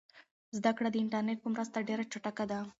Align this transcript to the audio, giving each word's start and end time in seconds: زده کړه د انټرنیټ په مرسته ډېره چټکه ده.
زده 0.57 0.71
کړه 0.77 0.89
د 0.91 0.95
انټرنیټ 1.03 1.39
په 1.41 1.49
مرسته 1.53 1.85
ډېره 1.87 2.03
چټکه 2.11 2.45
ده. 2.51 2.59